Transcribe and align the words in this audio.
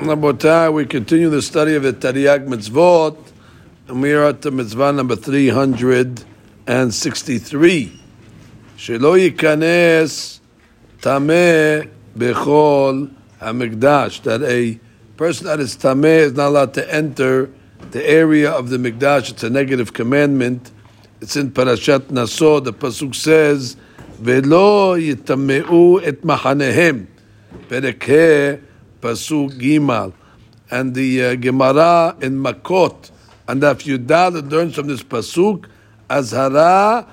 Rabotai, 0.00 0.72
we 0.72 0.86
continue 0.86 1.28
the 1.28 1.42
study 1.42 1.74
of 1.74 1.82
the 1.82 1.92
Tariag 1.92 2.46
Mitzvot, 2.46 3.18
and 3.86 4.00
we 4.00 4.14
are 4.14 4.24
at 4.24 4.40
the 4.40 4.50
mitzvah 4.50 4.94
number 4.94 5.14
363. 5.14 8.00
Shelo 8.78 9.30
yikanes 9.30 10.40
tameh 11.02 11.86
bechol 12.16 13.10
hamikdash. 13.42 14.22
That 14.22 14.42
a 14.42 14.80
person 15.18 15.48
that 15.48 15.60
is 15.60 15.76
tameh 15.76 16.20
is 16.20 16.32
not 16.32 16.48
allowed 16.48 16.72
to 16.74 16.94
enter 16.94 17.50
the 17.90 18.08
area 18.08 18.50
of 18.50 18.70
the 18.70 18.78
mikdash. 18.78 19.30
It's 19.30 19.42
a 19.42 19.50
negative 19.50 19.92
commandment. 19.92 20.70
It's 21.20 21.36
in 21.36 21.50
Parashat 21.50 22.10
Naso. 22.10 22.60
The 22.60 22.72
pasuk 22.72 23.14
says, 23.14 23.76
"Velo 24.18 24.96
yitameu 24.96 26.00
et 26.02 26.22
mahanehem." 26.22 27.06
Perek 27.68 28.60
Pasuk 29.00 29.52
Gimal, 29.58 30.12
and 30.70 30.94
the 30.94 31.24
uh, 31.24 31.34
Gemara 31.34 32.16
in 32.20 32.42
Makot, 32.42 33.10
and 33.48 33.64
if 33.64 33.84
you 33.84 33.98
Yudal 33.98 34.48
learns 34.48 34.76
from 34.76 34.86
this 34.86 35.02
Pasuk, 35.02 35.66
Azhara 36.08 37.06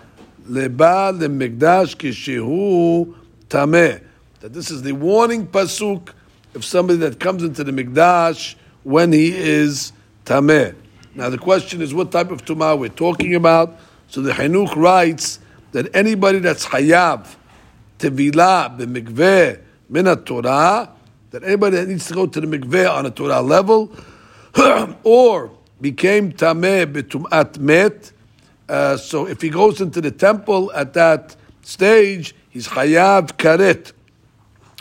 leba 0.48 1.12
lemigdash 1.18 1.96
kishihu 1.98 3.16
tameh. 3.50 4.04
That 4.42 4.54
this 4.54 4.70
is 4.70 4.84
the 4.84 4.92
warning 4.92 5.48
Pasuk 5.48 6.10
of 6.54 6.64
somebody 6.64 7.00
that 7.00 7.20
comes 7.20 7.42
into 7.44 7.64
the 7.64 7.72
Mikdash 7.72 8.56
when 8.84 9.12
he 9.12 9.36
is 9.36 9.94
tameh. 10.26 10.76
Now 11.16 11.30
the 11.30 11.40
question 11.40 11.82
is, 11.82 11.94
what 11.94 12.12
type 12.12 12.30
of 12.30 12.46
tumah 12.46 12.78
we're 12.78 12.90
talking 12.90 13.34
about? 13.34 13.80
So 14.08 14.22
the 14.22 14.32
Chinuch 14.32 14.76
writes 14.76 15.40
that 15.72 15.96
anybody 15.96 16.40
that's 16.40 16.68
hayav 16.68 17.36
tevilah 17.98 18.78
b'mikveh 18.78 19.60
min 19.90 20.06
Torah 20.24 20.94
that 21.32 21.44
anybody 21.44 21.78
that 21.78 21.88
needs 21.88 22.08
to 22.08 22.14
go 22.14 22.26
to 22.26 22.40
the 22.40 22.48
mikveh 22.48 22.90
on 22.92 23.06
a 23.06 23.12
Torah 23.12 23.42
level, 23.42 23.92
or 25.04 25.52
became 25.82 26.32
tameh 26.32 26.92
betumat 26.92 27.60
met, 27.60 28.12
uh, 28.70 28.98
so 28.98 29.28
if 29.28 29.42
he 29.42 29.50
goes 29.50 29.82
into 29.82 30.02
the 30.02 30.12
temple 30.12 30.72
at 30.74 30.94
that 30.94 31.36
stage, 31.62 32.36
he's 32.50 32.68
chayav 32.68 33.38
karet 33.38 33.92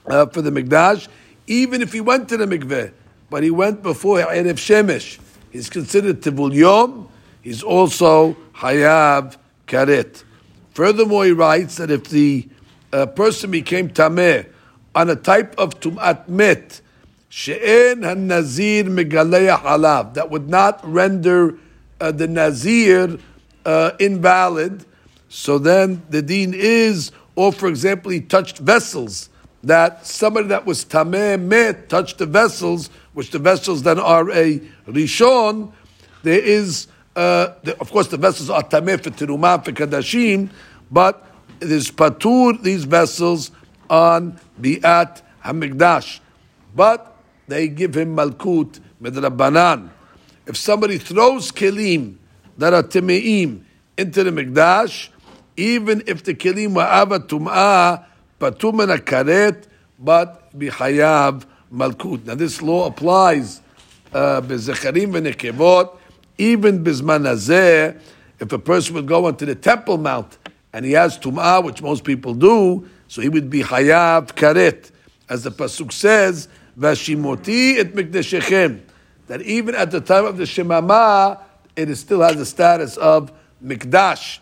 uh, 0.06 0.26
for 0.26 0.42
the 0.42 0.50
mikdash, 0.50 1.08
even 1.46 1.82
if 1.82 1.92
he 1.92 2.00
went 2.00 2.28
to 2.28 2.36
the 2.36 2.46
mikveh, 2.46 2.92
but 3.30 3.42
he 3.42 3.50
went 3.50 3.82
before 3.82 4.18
erev 4.18 4.54
shemesh, 4.54 5.18
he's 5.50 5.68
considered 5.68 6.20
tevul 6.20 6.52
yom. 6.54 7.08
He's 7.42 7.62
also 7.62 8.36
hayav 8.54 9.36
karet. 9.66 10.24
Furthermore, 10.74 11.24
he 11.24 11.32
writes 11.32 11.76
that 11.76 11.90
if 11.90 12.04
the 12.08 12.48
uh, 12.92 13.06
person 13.06 13.50
became 13.50 13.88
tameh 13.88 14.46
on 14.96 15.10
a 15.10 15.14
type 15.14 15.54
of 15.58 15.78
tumat 15.78 16.26
met, 16.26 16.80
she'en 17.28 18.00
nazir 18.26 18.84
megaleya 18.84 19.60
halav, 19.60 20.14
that 20.14 20.30
would 20.30 20.48
not 20.48 20.80
render 20.82 21.54
uh, 22.00 22.10
the 22.10 22.26
nazir 22.26 23.18
uh, 23.66 23.90
invalid. 24.00 24.84
So 25.28 25.58
then 25.58 26.02
the 26.08 26.22
deen 26.22 26.54
is, 26.54 27.12
or 27.34 27.52
for 27.52 27.68
example, 27.68 28.10
he 28.10 28.22
touched 28.22 28.58
vessels 28.58 29.28
that 29.62 30.06
somebody 30.06 30.48
that 30.48 30.64
was 30.64 30.84
tameh 30.84 31.40
met 31.40 31.90
touched 31.90 32.18
the 32.18 32.26
vessels, 32.26 32.88
which 33.12 33.30
the 33.32 33.38
vessels 33.38 33.82
then 33.82 33.98
are 33.98 34.30
a 34.30 34.60
rishon. 34.86 35.72
There 36.22 36.38
is, 36.38 36.86
uh, 37.16 37.54
the, 37.64 37.78
of 37.80 37.90
course, 37.90 38.08
the 38.08 38.16
vessels 38.16 38.48
are 38.48 38.62
tameh 38.62 39.02
for 39.02 39.10
terumah 39.10 39.62
for 39.62 39.72
kadashim, 39.72 40.48
but 40.90 41.26
there's 41.58 41.90
patur 41.90 42.62
these 42.62 42.84
vessels 42.84 43.50
on 43.88 44.38
Bi'at 44.60 45.22
Hamikdash. 45.44 46.20
But 46.74 47.16
they 47.48 47.68
give 47.68 47.96
him 47.96 48.16
Malkut 48.16 48.80
Medrabanan. 49.00 49.90
If 50.46 50.56
somebody 50.56 50.98
throws 50.98 51.50
Kelim 51.50 52.16
that 52.58 52.72
are 52.72 52.82
Time'im 52.82 53.62
into 53.96 54.24
the 54.24 54.30
Mikdash, 54.30 55.08
even 55.56 56.02
if 56.06 56.22
the 56.24 56.34
Kelim 56.34 56.74
were 56.74 56.82
Av 56.82 57.08
HaTum'ah, 57.08 58.04
Patum 58.40 58.98
Karet, 58.98 59.64
but 59.98 60.56
Bihayav 60.56 61.44
Malkut. 61.72 62.24
Now 62.26 62.34
this 62.34 62.60
law 62.60 62.86
applies 62.86 63.60
uh, 64.12 64.40
Bezecharim 64.42 65.14
uh, 65.14 65.20
Venekevot, 65.20 65.96
even 66.38 66.84
Bizman 66.84 68.00
if 68.38 68.52
a 68.52 68.58
person 68.58 68.94
would 68.94 69.06
go 69.06 69.26
onto 69.26 69.46
the 69.46 69.54
Temple 69.54 69.98
Mount 69.98 70.36
and 70.72 70.84
he 70.84 70.92
has 70.92 71.18
Tum'ah, 71.18 71.64
which 71.64 71.80
most 71.80 72.04
people 72.04 72.34
do, 72.34 72.86
so 73.08 73.22
he 73.22 73.28
would 73.28 73.50
be 73.50 73.62
Hayav 73.62 74.34
Karet. 74.34 74.90
As 75.28 75.44
the 75.44 75.50
Pasuk 75.50 75.92
says, 75.92 76.48
Vashimoti 76.78 77.78
et 77.78 77.92
Mikdeshechem. 77.92 78.80
That 79.26 79.42
even 79.42 79.74
at 79.74 79.90
the 79.90 80.00
time 80.00 80.24
of 80.24 80.36
the 80.36 80.44
Shemama, 80.44 81.40
it 81.74 81.94
still 81.96 82.20
has 82.22 82.36
the 82.36 82.46
status 82.46 82.96
of 82.96 83.32
Mikdash. 83.64 84.38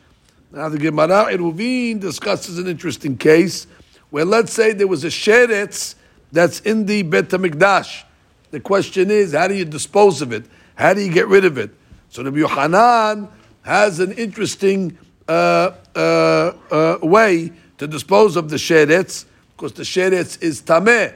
Now 0.52 0.68
the 0.68 0.78
Gemara 0.78 1.32
Eruvin 1.32 2.00
discusses 2.00 2.58
an 2.58 2.66
interesting 2.66 3.16
case 3.16 3.66
where 4.10 4.24
let's 4.24 4.52
say 4.52 4.72
there 4.72 4.86
was 4.86 5.02
a 5.04 5.08
sheretz 5.08 5.94
that's 6.30 6.60
in 6.60 6.86
the 6.86 7.02
Bet 7.02 7.28
Mikdash. 7.28 8.04
The 8.50 8.60
question 8.60 9.10
is, 9.10 9.32
how 9.32 9.48
do 9.48 9.54
you 9.54 9.64
dispose 9.64 10.22
of 10.22 10.32
it? 10.32 10.44
How 10.76 10.94
do 10.94 11.00
you 11.00 11.12
get 11.12 11.26
rid 11.28 11.44
of 11.44 11.58
it? 11.58 11.70
So 12.10 12.22
the 12.22 12.30
Yohanan 12.30 13.28
has 13.62 13.98
an 13.98 14.12
interesting 14.12 14.96
uh, 15.26 15.72
uh, 15.96 16.52
uh, 16.70 16.98
way 17.02 17.50
to 17.78 17.86
dispose 17.86 18.36
of 18.36 18.50
the 18.50 18.56
sheretz, 18.56 19.24
because 19.56 19.72
the 19.72 19.82
sheretz 19.82 20.42
is 20.42 20.62
tameh. 20.62 21.14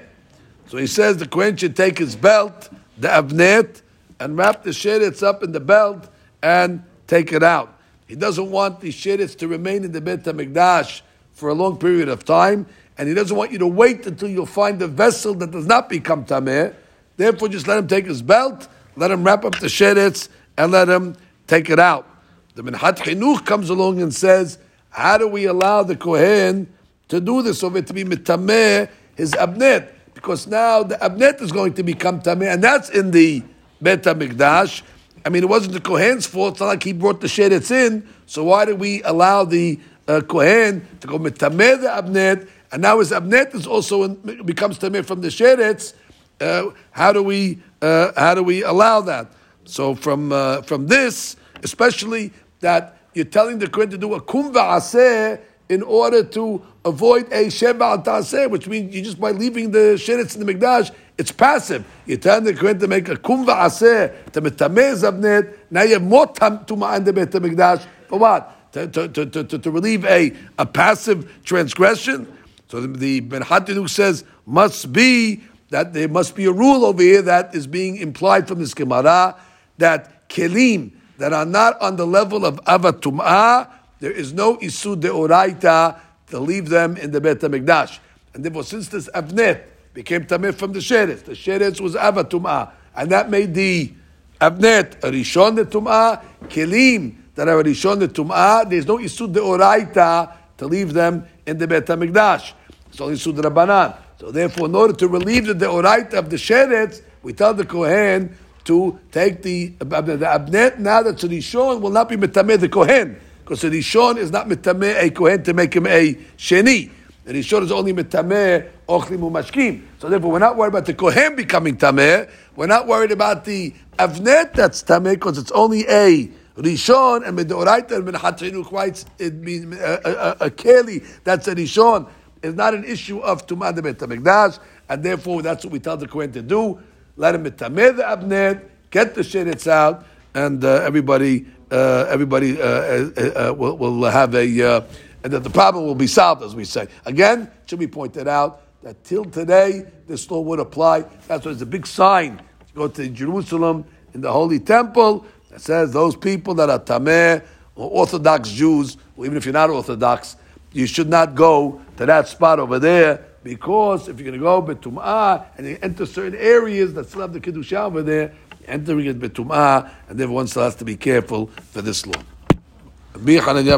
So 0.66 0.76
he 0.76 0.86
says 0.86 1.16
the 1.16 1.26
Kohen 1.26 1.56
should 1.56 1.76
take 1.76 1.98
his 1.98 2.16
belt, 2.16 2.68
the 2.98 3.08
avnet, 3.08 3.82
and 4.20 4.36
wrap 4.36 4.62
the 4.64 4.70
sheretz 4.70 5.22
up 5.22 5.42
in 5.42 5.52
the 5.52 5.60
belt 5.60 6.08
and 6.42 6.82
take 7.06 7.32
it 7.32 7.42
out. 7.42 7.74
He 8.06 8.14
doesn't 8.14 8.50
want 8.50 8.80
the 8.80 8.88
sheretz 8.88 9.36
to 9.38 9.48
remain 9.48 9.84
in 9.84 9.92
the 9.92 10.00
Beit 10.00 10.24
HaMikdash 10.24 11.02
for 11.32 11.48
a 11.48 11.54
long 11.54 11.78
period 11.78 12.08
of 12.08 12.24
time, 12.24 12.66
and 12.96 13.08
he 13.08 13.14
doesn't 13.14 13.36
want 13.36 13.52
you 13.52 13.58
to 13.58 13.66
wait 13.66 14.06
until 14.06 14.28
you'll 14.28 14.46
find 14.46 14.80
a 14.82 14.88
vessel 14.88 15.34
that 15.34 15.50
does 15.50 15.66
not 15.66 15.88
become 15.88 16.24
tameh. 16.24 16.74
Therefore, 17.16 17.48
just 17.48 17.68
let 17.68 17.78
him 17.78 17.86
take 17.86 18.06
his 18.06 18.22
belt, 18.22 18.68
let 18.96 19.10
him 19.10 19.24
wrap 19.24 19.44
up 19.44 19.58
the 19.58 19.66
sheretz, 19.66 20.28
and 20.56 20.72
let 20.72 20.88
him 20.88 21.16
take 21.46 21.70
it 21.70 21.78
out. 21.78 22.06
The 22.54 22.62
Minhat 22.62 22.98
Chinuch 22.98 23.46
comes 23.46 23.70
along 23.70 24.02
and 24.02 24.12
says, 24.12 24.58
how 24.90 25.18
do 25.18 25.28
we 25.28 25.44
allow 25.44 25.82
the 25.82 25.96
Kohen 25.96 26.72
to 27.08 27.20
do 27.20 27.42
this 27.42 27.62
it 27.62 27.86
to 27.86 27.92
be 27.92 28.04
mitameh 28.04 28.90
his 29.16 29.32
abnet? 29.32 29.90
Because 30.14 30.46
now 30.46 30.82
the 30.82 30.96
abnet 30.96 31.40
is 31.40 31.52
going 31.52 31.74
to 31.74 31.82
become 31.82 32.20
tameh, 32.20 32.52
and 32.52 32.62
that's 32.62 32.90
in 32.90 33.10
the 33.10 33.42
Bet 33.80 34.02
HaMikdash. 34.02 34.82
I 35.24 35.28
mean, 35.30 35.42
it 35.42 35.48
wasn't 35.48 35.74
the 35.74 35.80
Kohen's 35.80 36.26
fault. 36.26 36.54
It's 36.54 36.60
not 36.60 36.66
like 36.66 36.82
he 36.82 36.92
brought 36.92 37.20
the 37.20 37.26
sheretz 37.26 37.70
in. 37.70 38.08
So 38.26 38.44
why 38.44 38.64
did 38.64 38.78
we 38.78 39.02
allow 39.02 39.44
the 39.44 39.78
uh, 40.06 40.20
Kohen 40.22 40.86
to 41.00 41.06
go 41.06 41.18
mitameh 41.18 41.80
the 41.80 41.88
abnet, 41.88 42.48
and 42.72 42.82
now 42.82 42.98
his 42.98 43.10
abnet 43.10 43.54
is 43.54 43.66
also 43.66 44.04
in, 44.04 44.42
becomes 44.44 44.78
tameh 44.78 45.04
from 45.04 45.20
the 45.20 45.28
sheretz? 45.28 45.94
Uh, 46.40 46.70
how 46.90 47.12
do 47.12 47.22
we 47.22 47.60
uh, 47.82 48.12
how 48.16 48.34
do 48.34 48.42
we 48.42 48.62
allow 48.62 49.00
that? 49.02 49.32
So 49.64 49.94
from 49.94 50.32
uh, 50.32 50.62
from 50.62 50.86
this, 50.86 51.36
especially 51.62 52.32
that 52.60 52.97
you're 53.14 53.24
telling 53.24 53.58
the 53.58 53.68
Kohen 53.68 53.90
to 53.90 53.98
do 53.98 54.14
a 54.14 54.20
kum 54.20 54.52
va'aseh 54.52 55.40
in 55.68 55.82
order 55.82 56.22
to 56.22 56.62
avoid 56.84 57.26
a 57.26 57.46
shev 57.46 57.78
ve'al 57.78 58.02
ta'aseh, 58.02 58.50
which 58.50 58.68
means 58.68 58.94
you 58.94 59.02
just 59.02 59.20
by 59.20 59.30
leaving 59.30 59.70
the 59.70 59.96
sheretz 59.96 60.36
in 60.36 60.44
the 60.44 60.54
mikdash, 60.54 60.90
it's 61.18 61.32
passive. 61.32 61.84
You're 62.06 62.18
telling 62.18 62.44
the 62.44 62.54
Kohen 62.54 62.78
to 62.78 62.86
make 62.86 63.08
a 63.08 63.16
kum 63.16 63.46
va'aseh 63.46 64.32
to 64.32 64.42
metameh 64.42 64.94
zabnet. 64.94 65.56
Now 65.70 65.82
you 65.82 65.94
have 65.94 66.02
more 66.02 66.26
time 66.26 66.64
to 66.66 66.74
in 66.74 67.04
the 67.04 67.12
Beit 67.12 67.30
mikdash 67.30 67.86
for 68.08 68.18
what? 68.18 68.72
To, 68.72 68.86
to, 68.86 69.08
to, 69.08 69.44
to, 69.44 69.58
to 69.58 69.70
relieve 69.70 70.04
a, 70.04 70.34
a 70.58 70.66
passive 70.66 71.42
transgression. 71.42 72.32
So 72.68 72.82
the, 72.82 72.88
the 72.88 73.20
Minhat 73.22 73.66
Chinuch 73.66 73.88
says 73.88 74.24
must 74.44 74.92
be 74.92 75.42
that 75.70 75.92
there 75.94 76.08
must 76.08 76.34
be 76.36 76.44
a 76.44 76.52
rule 76.52 76.84
over 76.84 77.02
here 77.02 77.22
that 77.22 77.54
is 77.54 77.66
being 77.66 77.96
implied 77.96 78.46
from 78.46 78.58
this 78.58 78.74
Gemara 78.74 79.36
that 79.78 80.28
kelim 80.28 80.92
that 81.18 81.32
are 81.32 81.44
not 81.44 81.80
on 81.80 81.96
the 81.96 82.06
level 82.06 82.46
of 82.46 82.60
av 82.66 82.82
hatum'ah, 82.82 83.68
there 83.98 84.12
is 84.12 84.32
no 84.32 84.56
isu 84.56 85.00
deoraita 85.00 85.98
to 86.28 86.38
leave 86.38 86.68
them 86.68 86.96
in 86.96 87.10
the 87.10 87.20
Bet 87.20 87.40
HaMikdash. 87.40 87.98
And 88.34 88.44
therefore, 88.44 88.62
since 88.62 88.88
this 88.88 89.08
avnet 89.10 89.62
became 89.92 90.24
tameh 90.24 90.54
from 90.54 90.72
the 90.72 90.78
sheretz, 90.78 91.24
the 91.24 91.32
sheretz 91.32 91.80
was 91.80 91.96
av 91.96 92.14
hatum'ah, 92.14 92.70
and 92.94 93.10
that 93.10 93.30
made 93.30 93.52
the 93.52 93.92
avnet 94.40 95.02
a 95.02 95.10
rishon 95.10 95.56
de 95.56 95.64
tum'ah, 95.64 96.22
kelim 96.44 97.16
that 97.34 97.48
are 97.48 97.60
a 97.60 97.64
rishon 97.64 97.98
de 97.98 98.06
tum'ah, 98.06 98.68
there's 98.70 98.86
no 98.86 98.98
isu 98.98 99.32
deoraita 99.32 100.32
to 100.56 100.66
leave 100.66 100.92
them 100.92 101.26
in 101.46 101.58
the 101.58 101.66
Bet 101.66 101.86
HaMikdash. 101.86 102.52
It's 102.90 103.00
only 103.00 103.16
isu 103.16 103.34
rabbanan. 103.34 103.96
So 104.20 104.30
therefore, 104.30 104.66
in 104.66 104.74
order 104.76 104.94
to 104.94 105.08
relieve 105.08 105.46
the 105.46 105.54
deoraita 105.54 106.14
of 106.14 106.30
the 106.30 106.36
sheretz, 106.36 107.02
we 107.22 107.32
tell 107.32 107.54
the 107.54 107.64
kohen 107.64 108.36
to 108.68 108.98
take 109.10 109.40
the, 109.42 109.68
the 109.78 109.84
abnet 109.86 110.78
now 110.78 111.02
that 111.02 111.16
the 111.16 111.26
rishon 111.26 111.80
will 111.80 111.90
not 111.90 112.06
be 112.06 112.16
metameh 112.16 112.60
the 112.60 112.68
kohen 112.68 113.18
because 113.40 113.62
the 113.62 113.70
rishon 113.70 114.18
is 114.18 114.30
not 114.30 114.46
metameh 114.46 115.02
a 115.02 115.10
kohen 115.10 115.42
to 115.42 115.54
make 115.54 115.74
him 115.74 115.86
a 115.86 116.14
sheni. 116.36 116.90
The 117.24 117.32
rishon 117.32 117.62
is 117.62 117.72
only 117.72 117.94
metameh 117.94 118.68
ochlim 118.86 119.20
umashkim. 119.20 119.86
So 119.98 120.10
therefore, 120.10 120.32
we're 120.32 120.38
not 120.38 120.58
worried 120.58 120.68
about 120.68 120.84
the 120.84 120.92
kohen 120.92 121.34
becoming 121.34 121.78
tameh. 121.78 122.30
We're 122.56 122.66
not 122.66 122.86
worried 122.86 123.10
about 123.10 123.46
the 123.46 123.72
avnet 123.98 124.52
that's 124.52 124.82
tameh 124.82 125.14
because 125.14 125.38
it's 125.38 125.52
only 125.52 125.86
a 125.88 126.30
rishon 126.58 127.26
and 127.26 127.38
midoraita 127.38 127.92
and 127.92 128.06
minhatrinu 128.06 128.66
quite 128.66 129.02
it 129.18 129.32
means 129.32 129.74
uh, 129.78 130.00
uh, 130.04 130.08
uh, 130.08 130.34
a, 130.40 130.44
a, 130.44 130.48
a, 130.48 130.50
keli 130.50 131.06
that's 131.24 131.48
a 131.48 131.54
rishon 131.54 132.06
is 132.42 132.54
not 132.54 132.74
an 132.74 132.84
issue 132.84 133.18
of 133.20 133.46
tumah 133.46 134.58
and 134.90 135.02
therefore 135.02 135.40
that's 135.40 135.64
what 135.64 135.72
we 135.72 135.78
tell 135.78 135.96
the 135.96 136.06
kohen 136.06 136.30
to 136.32 136.42
do. 136.42 136.78
Let 137.18 137.34
him 137.34 137.44
tameh 137.44 137.96
the 137.96 138.04
avnet, 138.04 138.62
get 138.90 139.14
the 139.16 139.22
sheretz 139.22 139.66
out, 139.66 140.06
and 140.34 140.64
uh, 140.64 140.82
everybody 140.84 141.46
uh, 141.70 142.06
everybody 142.08 142.60
uh, 142.60 142.64
uh, 142.64 143.50
uh, 143.50 143.52
will, 143.52 143.76
will 143.76 144.04
have 144.04 144.34
a 144.34 144.86
and 145.24 145.32
that 145.32 145.42
the 145.42 145.50
problem 145.50 145.84
will 145.84 145.96
be 145.96 146.06
solved, 146.06 146.44
as 146.44 146.54
we 146.54 146.64
say. 146.64 146.86
Again, 147.04 147.42
it 147.42 147.68
should 147.68 147.80
be 147.80 147.88
pointed 147.88 148.28
out 148.28 148.62
that 148.84 149.02
till 149.02 149.24
today, 149.24 149.84
this 150.06 150.30
law 150.30 150.40
would 150.40 150.60
apply. 150.60 151.00
That's 151.26 151.44
why 151.44 151.50
it's 151.50 151.60
a 151.60 151.66
big 151.66 151.88
sign. 151.88 152.40
You 152.68 152.74
go 152.76 152.88
to 152.88 153.08
Jerusalem 153.08 153.84
in 154.14 154.20
the 154.20 154.30
Holy 154.30 154.60
Temple 154.60 155.26
that 155.50 155.60
says 155.60 155.92
those 155.92 156.14
people 156.14 156.54
that 156.54 156.70
are 156.70 156.78
Tameh 156.78 157.44
or 157.74 157.90
Orthodox 157.90 158.48
Jews, 158.48 158.96
or 159.16 159.26
even 159.26 159.36
if 159.36 159.44
you're 159.44 159.52
not 159.52 159.70
Orthodox, 159.70 160.36
you 160.72 160.86
should 160.86 161.08
not 161.08 161.34
go 161.34 161.82
to 161.96 162.06
that 162.06 162.28
spot 162.28 162.60
over 162.60 162.78
there 162.78 163.24
because 163.42 164.08
if 164.08 164.18
you're 164.18 164.30
going 164.30 164.38
to 164.38 164.44
go 164.44 164.62
betum'ah 164.62 165.46
and 165.56 165.66
you 165.66 165.78
enter 165.82 166.06
certain 166.06 166.38
areas 166.38 166.94
that 166.94 167.08
still 167.08 167.22
have 167.22 167.32
the 167.32 167.40
Kedushah 167.40 167.84
over 167.84 168.02
there, 168.02 168.32
entering 168.66 169.06
it 169.06 169.18
betum'ah, 169.18 169.90
and 170.08 170.20
everyone 170.20 170.46
still 170.46 170.62
has 170.62 170.74
to 170.76 170.84
be 170.84 170.96
careful 170.96 171.46
for 171.70 171.82
this 171.82 172.06
law. 172.06 172.22